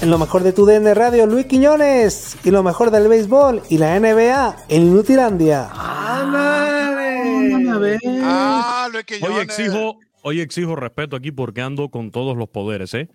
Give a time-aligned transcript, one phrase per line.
[0.00, 2.36] En lo mejor de tu DN Radio, Luis Quiñones.
[2.44, 5.70] Y lo mejor del béisbol y la NBA en Inutilandia.
[5.72, 7.12] ¡Ándale!
[8.24, 9.42] Ah, Luis Hoy Quiñones.
[9.44, 13.08] exijo, hoy exijo respeto aquí porque ando con todos los poderes, ¿eh?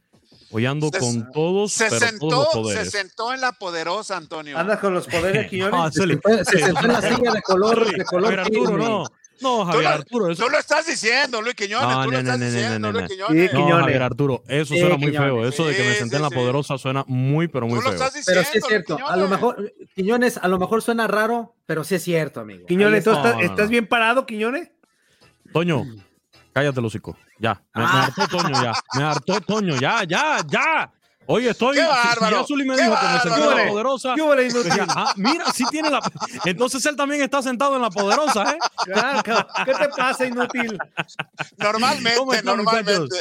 [0.51, 2.91] Hoy ando Se- con todos, Se pero sentó, todos los se poderes.
[2.91, 4.57] sentó en la poderosa, Antonio.
[4.57, 5.73] Andas con los poderes, Quiñones.
[5.77, 6.17] Ah, Zuli.
[6.23, 9.17] Se, se sentó en la silla de color, de color Arturo, cisne.
[9.41, 9.59] No.
[9.59, 10.43] Tú Javier lo, Arturo, eso.
[10.45, 11.87] tú lo estás diciendo, Luis Quiñones.
[11.89, 13.07] No, tú lo no, estás no, no, diciendo, no, no, Luis no.
[13.27, 13.49] Quiñones.
[13.49, 13.83] Sí, No, Quiñones.
[13.85, 15.29] Javier Arturo, eso Sí, suena muy Quiñones.
[15.31, 15.45] feo.
[15.47, 16.35] Eso de que me senté sí, en la sí.
[16.35, 17.93] poderosa suena muy, pero muy Tú lo feo.
[17.93, 18.41] estás diciendo.
[18.41, 19.07] Pero sí es Luis cierto.
[19.07, 22.65] A lo mejor, Quiñones, a lo mejor suena raro, pero sí es cierto, amigo.
[22.65, 23.45] Quiñones, ¿tú No, estás, no, no.
[23.45, 24.69] estás bien parado, Quiñones?
[25.53, 25.83] Toño,
[26.53, 27.17] cállate, hocico.
[27.39, 27.61] Ya.
[27.73, 28.03] Me, me Ah.
[28.05, 28.73] hartó Toño, ya.
[28.95, 30.91] Me hartó Toño, ya, ya, ya.
[31.27, 31.75] Oye, estoy.
[31.75, 32.41] ¡Qué si- si bárbaro!
[32.41, 34.13] ya Zuli me ¡Qué dijo que me senté en la poderosa.
[34.15, 35.99] ¿Qué hubo, la pues ya, ah, mira, sí tiene la.
[36.45, 38.57] Entonces él también está sentado en la poderosa, ¿eh?
[39.65, 40.77] ¿Qué te pasa, inútil?
[41.57, 43.15] Normalmente, ¿Cómo están, normalmente.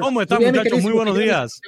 [0.00, 0.80] ¿Cómo están, bien, muchachos?
[0.82, 1.60] Muy buenos días.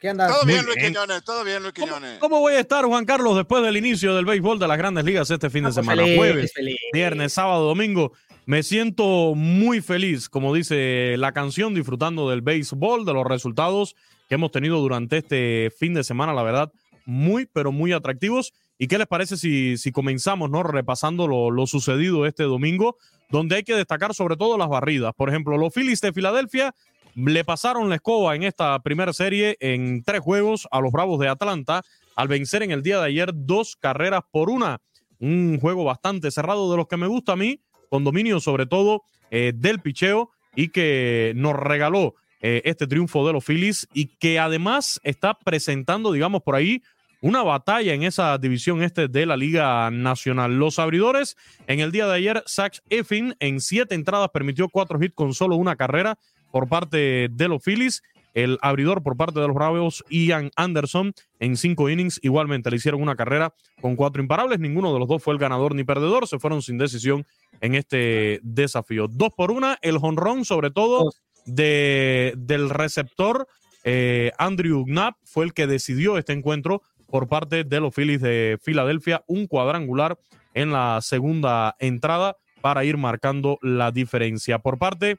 [0.00, 0.30] ¿Qué andas?
[0.32, 0.76] Todo bien, Luis.
[0.78, 1.24] Quiñones.
[1.24, 2.18] Todo bien, Luis ¿Cómo, Quiñones.
[2.20, 5.28] cómo voy a estar, Juan Carlos, después del inicio del béisbol de las grandes ligas
[5.30, 6.02] este fin de semana?
[6.02, 6.76] Feliz, Jueves, feliz.
[6.92, 8.12] viernes, sábado, domingo.
[8.46, 13.94] Me siento muy feliz, como dice la canción, disfrutando del béisbol, de los resultados
[14.28, 16.72] que hemos tenido durante este fin de semana, la verdad,
[17.06, 18.52] muy, pero muy atractivos.
[18.78, 20.62] ¿Y qué les parece si, si comenzamos, ¿no?
[20.62, 22.96] Repasando lo, lo sucedido este domingo,
[23.30, 25.14] donde hay que destacar sobre todo las barridas.
[25.16, 26.74] Por ejemplo, los Phillies de Filadelfia
[27.14, 31.28] le pasaron la escoba en esta primera serie en tres juegos a los Bravos de
[31.28, 31.82] Atlanta
[32.14, 34.78] al vencer en el día de ayer dos carreras por una.
[35.18, 37.60] Un juego bastante cerrado de los que me gusta a mí,
[37.90, 43.32] con dominio sobre todo eh, del picheo y que nos regaló eh, este triunfo de
[43.32, 46.82] los Phillies y que además está presentando, digamos, por ahí
[47.20, 50.58] una batalla en esa división este de la Liga Nacional.
[50.58, 55.14] Los abridores, en el día de ayer, Zach Effin en siete entradas permitió cuatro hits
[55.14, 56.16] con solo una carrera
[56.50, 58.02] por parte de los Phillies.
[58.34, 63.02] El abridor por parte de los Bravos, Ian Anderson, en cinco innings, igualmente le hicieron
[63.02, 64.60] una carrera con cuatro imparables.
[64.60, 66.28] Ninguno de los dos fue el ganador ni perdedor.
[66.28, 67.26] Se fueron sin decisión
[67.60, 69.08] en este desafío.
[69.08, 71.10] Dos por una, el jonrón, sobre todo
[71.48, 73.48] de, del receptor
[73.84, 78.58] eh, Andrew Knapp, fue el que decidió este encuentro por parte de los Phillies de
[78.62, 79.24] Filadelfia.
[79.26, 80.18] Un cuadrangular
[80.54, 84.58] en la segunda entrada para ir marcando la diferencia.
[84.58, 85.18] Por parte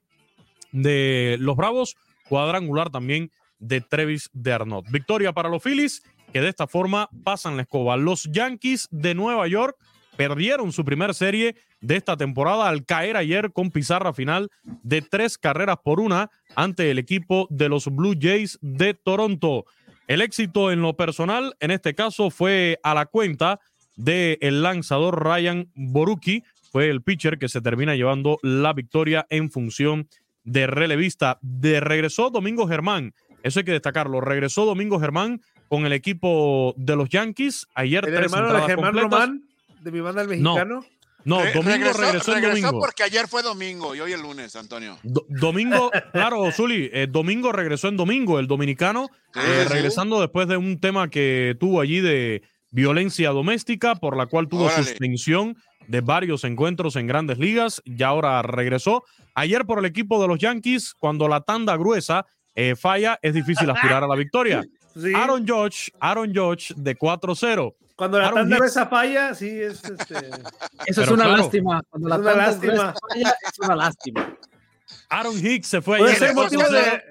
[0.71, 1.95] de los Bravos,
[2.27, 4.85] cuadrangular también de Trevis Dernot.
[4.89, 7.97] Victoria para los Phillies, que de esta forma pasan la escoba.
[7.97, 9.77] Los Yankees de Nueva York
[10.19, 14.49] perdieron su primer serie de esta temporada al caer ayer con pizarra final
[14.83, 19.63] de tres carreras por una ante el equipo de los Blue Jays de Toronto.
[20.07, 23.61] El éxito en lo personal, en este caso, fue a la cuenta
[23.95, 30.09] del lanzador Ryan Boruki, fue el pitcher que se termina llevando la victoria en función
[30.43, 31.39] de relevista.
[31.41, 34.19] De regresó Domingo Germán, eso hay que destacarlo.
[34.19, 37.67] Regresó Domingo Germán con el equipo de los Yankees.
[37.73, 39.11] Ayer El tres hermano de Germán completas.
[39.11, 39.48] Román,
[39.81, 40.83] de mi banda el mexicano.
[41.25, 42.79] No, Re- Domingo regresó, el domingo.
[42.79, 44.97] porque ayer fue domingo y hoy el lunes, Antonio.
[45.03, 49.73] Do- domingo, claro, Zuli, eh, Domingo regresó en domingo, el dominicano, Sí, eh, sí.
[49.73, 52.41] regresando después de un tema que tuvo allí de
[52.71, 54.83] violencia doméstica, por la cual tuvo Órale.
[54.83, 55.57] suspensión
[55.87, 59.03] de varios encuentros en grandes ligas, y ahora regresó.
[59.35, 62.25] Ayer por el equipo de los Yankees, cuando la tanda gruesa
[62.55, 64.63] eh, falla, es difícil aspirar a la victoria.
[64.95, 65.13] Sí.
[65.15, 67.73] Aaron Judge, Aaron Judge de 4-0.
[67.99, 70.15] Cuando la Aaron tanda Hicks- esa falla, sí es este.
[70.87, 71.83] Eso es una claro, lástima.
[71.89, 72.73] Cuando la tanda lástima.
[72.73, 74.37] gruesa falla, es una lástima.
[75.09, 76.69] Aaron Hicks se fue Puede ayer ser de motivo 4-0.
[76.71, 77.01] de.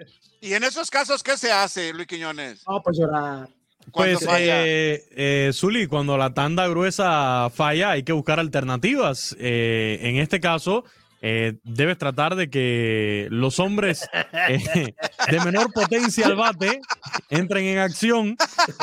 [0.41, 2.63] Y en esos casos, ¿qué se hace, Luis Quiñones?
[2.67, 3.49] No, pues llorar.
[3.93, 9.37] Pues, eh, eh, Zuli, cuando la tanda gruesa falla, hay que buscar alternativas.
[9.39, 10.85] Eh, en este caso,
[11.23, 14.09] eh, debes tratar de que los hombres
[14.49, 14.95] eh,
[15.31, 16.81] de menor potencia al bate
[17.31, 18.37] entren en acción,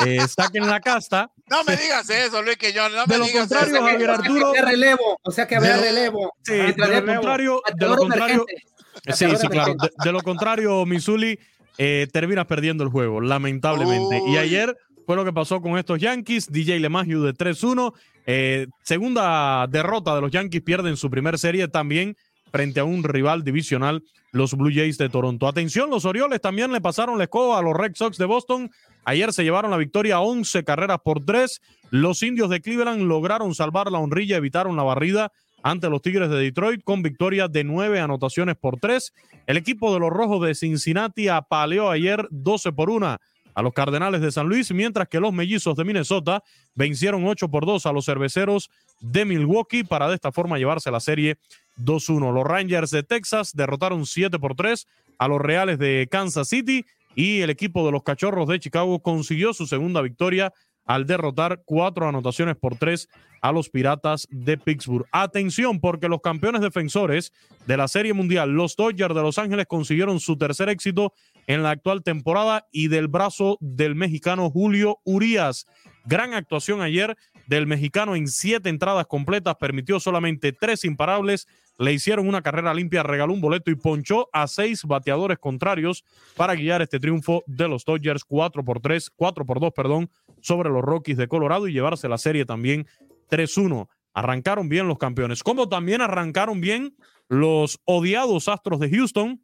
[0.04, 1.30] eh, saquen la casta.
[1.48, 2.96] No me digas eso, Luis Quiñones.
[2.96, 3.84] No De me lo digas contrario, eso.
[3.86, 4.52] Javier Arturo.
[4.52, 6.34] Que relevo, o sea que había De- relevo.
[6.42, 9.14] Sí, de lo contrario, de lo contrario, emergente.
[9.14, 9.74] Sí, sí, claro.
[9.80, 11.38] De, de lo contrario, Missouli,
[11.78, 14.20] eh, terminas perdiendo el juego, lamentablemente.
[14.28, 14.76] Y ayer
[15.06, 16.50] fue lo que pasó con estos Yankees.
[16.50, 17.92] DJ LeMahieu de 3-1.
[18.26, 22.16] Eh, segunda derrota de los Yankees, pierden su primer serie también
[22.50, 24.02] frente a un rival divisional,
[24.32, 25.46] los Blue Jays de Toronto.
[25.46, 28.70] Atención, los Orioles también le pasaron la escoba a los Red Sox de Boston.
[29.06, 31.62] Ayer se llevaron la victoria 11 carreras por 3.
[31.90, 35.30] Los indios de Cleveland lograron salvar la honrilla, evitaron la barrida
[35.62, 39.12] ante los Tigres de Detroit con victoria de 9 anotaciones por 3.
[39.46, 43.16] El equipo de los Rojos de Cincinnati apaleó ayer 12 por 1
[43.54, 46.42] a los Cardenales de San Luis, mientras que los Mellizos de Minnesota
[46.74, 48.70] vencieron 8 por 2 a los Cerveceros
[49.00, 51.38] de Milwaukee para de esta forma llevarse la serie
[51.78, 52.32] 2-1.
[52.32, 54.84] Los Rangers de Texas derrotaron 7 por 3
[55.18, 56.84] a los Reales de Kansas City
[57.16, 60.52] y el equipo de los Cachorros de Chicago consiguió su segunda victoria
[60.84, 63.08] al derrotar cuatro anotaciones por tres
[63.40, 65.06] a los Piratas de Pittsburgh.
[65.10, 67.32] Atención, porque los campeones defensores
[67.66, 71.12] de la Serie Mundial, los Dodgers de Los Ángeles, consiguieron su tercer éxito
[71.46, 75.66] en la actual temporada y del brazo del mexicano Julio Urias.
[76.04, 77.16] Gran actuación ayer
[77.46, 81.46] del mexicano en siete entradas completas, permitió solamente tres imparables,
[81.78, 86.04] le hicieron una carrera limpia, regaló un boleto y ponchó a seis bateadores contrarios
[86.36, 90.10] para guiar este triunfo de los Dodgers 4 por 3, 4 por 2, perdón,
[90.40, 92.86] sobre los Rockies de Colorado y llevarse la serie también
[93.30, 93.88] 3-1.
[94.14, 96.96] Arrancaron bien los campeones, como también arrancaron bien
[97.28, 99.42] los odiados Astros de Houston,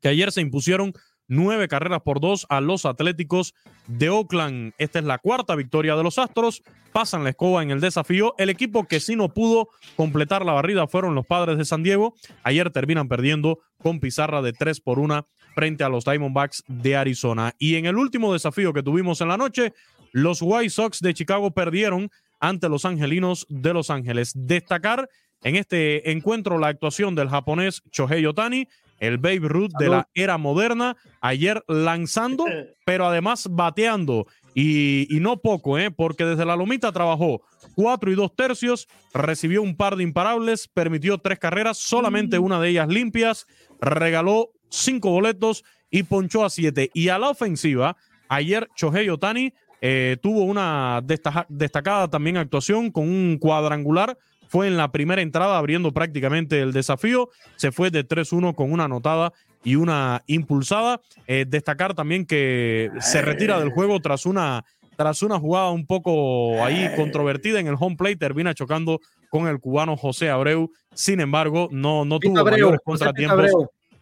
[0.00, 0.92] que ayer se impusieron
[1.28, 3.54] nueve carreras por dos a los Atléticos
[3.86, 4.72] de Oakland.
[4.78, 6.62] Esta es la cuarta victoria de los Astros.
[6.92, 8.34] Pasan la escoba en el desafío.
[8.38, 12.14] El equipo que sí no pudo completar la barrida fueron los padres de San Diego.
[12.42, 17.54] Ayer terminan perdiendo con pizarra de tres por una frente a los Diamondbacks de Arizona.
[17.58, 19.72] Y en el último desafío que tuvimos en la noche,
[20.12, 24.32] los White Sox de Chicago perdieron ante los Angelinos de Los Ángeles.
[24.34, 25.08] Destacar
[25.42, 28.68] en este encuentro la actuación del japonés Shohei Otani,
[28.98, 32.44] el Babe Ruth de la era moderna, ayer lanzando,
[32.84, 34.26] pero además bateando.
[34.54, 35.90] Y, y, no poco, ¿eh?
[35.90, 37.42] porque desde la lomita trabajó
[37.74, 42.70] cuatro y dos tercios, recibió un par de imparables, permitió tres carreras, solamente una de
[42.70, 43.46] ellas limpias,
[43.80, 46.90] regaló cinco boletos y ponchó a siete.
[46.94, 47.96] Y a la ofensiva,
[48.28, 51.02] ayer Shohei Otani eh, tuvo una
[51.48, 54.16] destacada también actuación con un cuadrangular
[54.48, 57.30] fue en la primera entrada abriendo prácticamente el desafío.
[57.56, 59.32] Se fue de 3-1 con una anotada
[59.64, 61.00] y una impulsada.
[61.26, 64.64] Eh, destacar también que se retira del juego tras una,
[64.96, 68.16] tras una jugada un poco ahí controvertida en el home plate.
[68.16, 70.70] Termina chocando con el cubano José Abreu.
[70.94, 73.50] Sin embargo, no, no tuvo mayores contratiempos.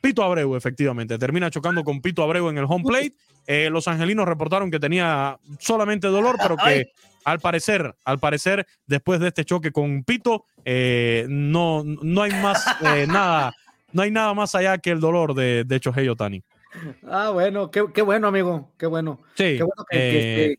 [0.00, 1.16] Pito Abreu, efectivamente.
[1.16, 3.14] Termina chocando con Pito Abreu en el home plate.
[3.46, 6.92] Eh, los angelinos reportaron que tenía solamente dolor, pero que
[7.24, 12.64] al parecer, al parecer, después de este choque con Pito, eh, no, no hay más
[12.82, 13.54] eh, nada,
[13.92, 16.42] no hay nada más allá que el dolor de, de Chohei Otani.
[17.08, 19.22] Ah, bueno, qué, qué, bueno, amigo, qué bueno.
[19.34, 19.56] Sí.
[19.56, 20.58] Qué bueno que, que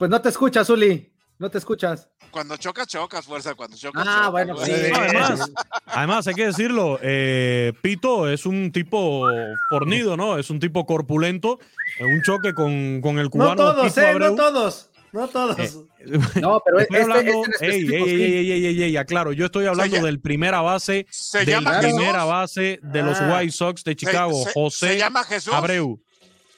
[0.00, 1.12] Pues no te escuchas, Uli.
[1.38, 2.08] No te escuchas.
[2.30, 3.54] Cuando chocas, chocas, fuerza.
[3.54, 4.72] Cuando chocas, ah, chocas, bueno, sí.
[4.94, 5.50] Además,
[5.84, 9.26] además, hay que decirlo, eh, Pito es un tipo
[9.68, 10.38] fornido, ¿no?
[10.38, 11.58] Es un tipo corpulento.
[12.00, 13.50] Un choque con, con el cubano.
[13.50, 14.30] No todos, Pito eh, Abreu.
[14.30, 14.90] no todos.
[15.12, 15.58] No todos.
[15.58, 15.70] Eh,
[16.40, 19.44] No, pero estoy este, hablando, este en ey, ey, ey, ey, ey, ey, aclaro, yo
[19.44, 21.98] estoy hablando del primera base, ¿Se del llama Jesús?
[21.98, 23.36] primera base de los Ah.
[23.38, 25.52] White Sox de Chicago, se- José ¿Se llama Jesús?
[25.52, 26.00] Abreu.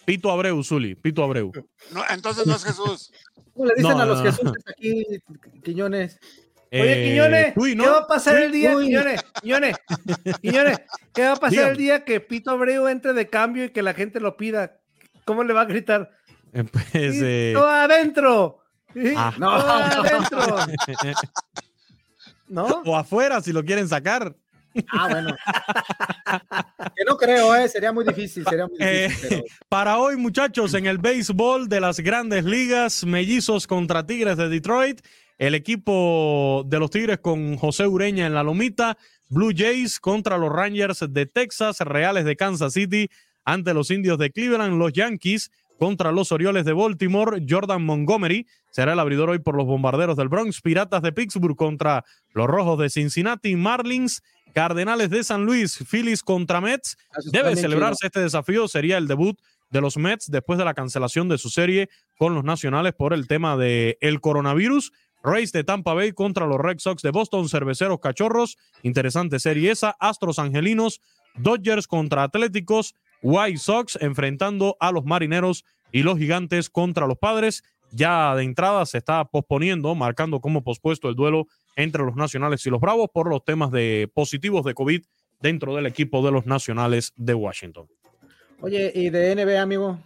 [0.04, 1.52] Pito Abreu, Zuli, Pito Abreu.
[1.92, 3.12] No, entonces no es Jesús.
[3.54, 5.04] ¿Cómo le dicen No, a los no, Jesús aquí,
[5.62, 6.18] Quiñones?
[6.72, 7.84] Oye, Eh, Quiñones, ¿no?
[7.84, 8.86] ¿qué va a pasar el día, Uy.
[8.86, 9.20] Quiñones?
[9.42, 9.76] Quiñones,
[10.40, 10.80] Quiñones,
[11.12, 11.70] ¿qué va a pasar Dígame.
[11.72, 14.80] el día que Pito Abreu entre de cambio y que la gente lo pida?
[15.26, 16.10] ¿Cómo le va a gritar?
[16.54, 18.58] Eh, Pues, eh, ¡Todo adentro!
[18.94, 19.12] ¿Sí?
[19.16, 19.34] Ah.
[19.38, 20.56] ¡Todo adentro!
[22.48, 22.82] ¿No?
[22.84, 24.34] o afuera si lo quieren sacar.
[24.90, 25.36] Ah, bueno.
[26.96, 27.68] que no creo, ¿eh?
[27.68, 29.28] Sería muy difícil, sería muy Eh, difícil.
[29.28, 34.48] pero- Para hoy, muchachos, en el béisbol de las grandes ligas, mellizos contra Tigres de
[34.48, 35.00] Detroit,
[35.38, 38.96] el equipo de los Tigres con José Ureña en la lomita,
[39.28, 43.08] Blue Jays contra los Rangers de Texas, Reales de Kansas City
[43.44, 48.92] ante los Indios de Cleveland, los Yankees contra los Orioles de Baltimore, Jordan Montgomery será
[48.92, 52.88] el abridor hoy por los Bombarderos del Bronx, Piratas de Pittsburgh contra los Rojos de
[52.88, 54.22] Cincinnati, Marlins,
[54.52, 59.38] Cardenales de San Luis, Phillies contra Mets, Ah, Debe celebrarse este desafío, sería el debut
[59.70, 63.26] de los Mets después de la cancelación de su serie con los Nacionales por el
[63.26, 64.92] tema del el coronavirus.
[65.24, 69.96] Rays de Tampa Bay contra los Red Sox de Boston, Cerveceros Cachorros, interesante serie esa,
[70.00, 71.00] Astros Angelinos,
[71.36, 77.62] Dodgers contra Atléticos, White Sox enfrentando a los Marineros y los Gigantes contra los Padres.
[77.92, 82.70] Ya de entrada se está posponiendo, marcando como pospuesto el duelo entre los Nacionales y
[82.70, 85.02] los Bravos por los temas de positivos de COVID
[85.40, 87.86] dentro del equipo de los Nacionales de Washington.
[88.60, 89.98] Oye, ¿y de NBA, amigo?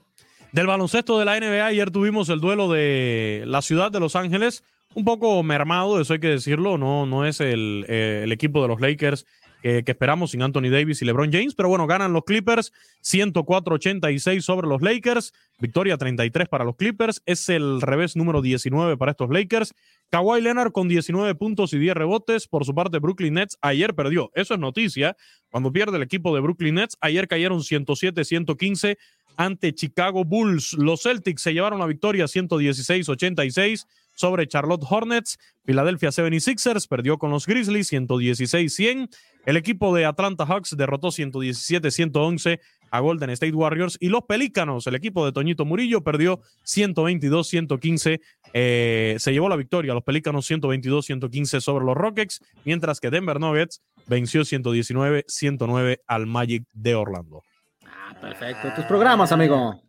[0.53, 4.65] Del baloncesto de la NBA, ayer tuvimos el duelo de la ciudad de Los Ángeles,
[4.95, 8.69] un poco mermado, eso hay que decirlo, no, no es el, eh, el equipo de
[8.69, 9.27] los Lakers
[9.85, 14.69] que, esperamos sin Anthony Davis y LeBron James, pero bueno, ganan los Clippers 104-86 sobre
[14.69, 19.75] los Lakers, victoria 33 para los Clippers, es el revés número 19 para estos Lakers.
[20.11, 24.31] Kawhi Leonard con 19 puntos y 10 rebotes, por su parte Brooklyn Nets ayer perdió,
[24.35, 25.17] eso es noticia,
[25.51, 28.97] cuando pierde el equipo de Brooklyn Nets, ayer cayeron 107-115
[29.37, 30.75] ante Chicago Bulls.
[30.75, 35.39] Los Celtics se llevaron la victoria 116-86 sobre Charlotte Hornets.
[35.65, 39.09] Philadelphia 76ers perdió con los Grizzlies 116-100.
[39.45, 42.59] El equipo de Atlanta Hawks derrotó 117-111
[42.91, 43.97] a Golden State Warriors.
[44.01, 48.21] Y los Pelícanos, el equipo de Toñito Murillo, perdió 122-115.
[48.53, 53.83] Eh, se llevó la victoria los Pelícanos 122-115 sobre los Rockets, mientras que Denver Nuggets
[54.07, 57.43] venció 119-109 al Magic de Orlando.
[58.21, 58.73] Perfecto.
[58.75, 59.83] Tus programas, amigo.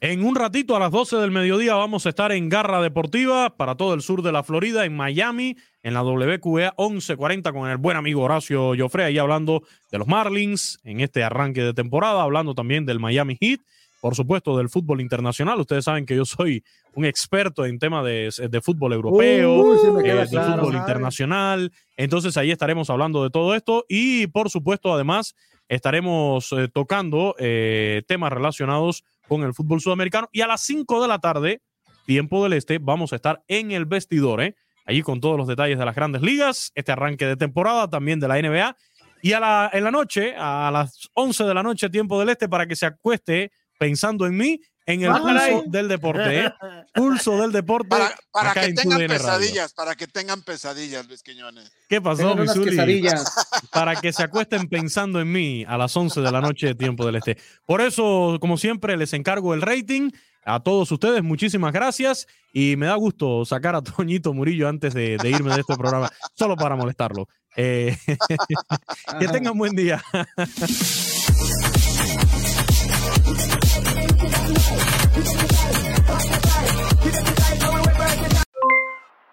[0.00, 3.74] En un ratito a las 12 del mediodía vamos a estar en Garra Deportiva para
[3.74, 7.96] todo el sur de la Florida, en Miami, en la WQA 1140 con el buen
[7.96, 12.86] amigo Horacio Joffre, ahí hablando de los Marlins en este arranque de temporada, hablando también
[12.86, 13.58] del Miami Heat,
[14.00, 15.58] por supuesto del fútbol internacional.
[15.58, 16.62] Ustedes saben que yo soy
[16.94, 19.78] un experto en tema de, de fútbol europeo, Uy,
[20.08, 20.60] eh, de claro.
[20.60, 21.72] fútbol internacional.
[21.96, 25.34] Entonces ahí estaremos hablando de todo esto y por supuesto además
[25.68, 31.08] estaremos eh, tocando eh, temas relacionados con el fútbol sudamericano y a las 5 de
[31.08, 31.62] la tarde,
[32.06, 34.56] tiempo del este, vamos a estar en el vestidor, ¿eh?
[34.86, 38.28] allí con todos los detalles de las grandes ligas, este arranque de temporada también de
[38.28, 38.76] la NBA
[39.20, 42.48] y a la, en la noche, a las 11 de la noche, tiempo del este,
[42.48, 45.62] para que se acueste pensando en mí en el pulso caray.
[45.66, 46.52] del deporte, ¿eh?
[46.94, 47.88] pulso del deporte.
[47.90, 49.18] Para, para que en tengan TUDN Radio.
[49.18, 51.70] pesadillas, para que tengan pesadillas, Luis Quiñones.
[51.90, 53.04] ¿Qué pasó, Missouri?
[53.70, 57.04] para que se acuesten pensando en mí a las 11 de la noche de tiempo
[57.04, 57.36] del este.
[57.66, 60.10] Por eso, como siempre, les encargo el rating.
[60.44, 65.18] A todos ustedes, muchísimas gracias y me da gusto sacar a Toñito Murillo antes de,
[65.18, 67.28] de irme de este programa, solo para molestarlo.
[67.56, 67.94] Eh,
[69.20, 70.02] que tengan buen día.